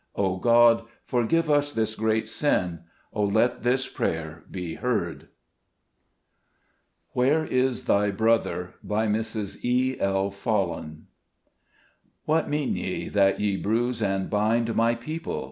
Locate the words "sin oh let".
2.27-3.61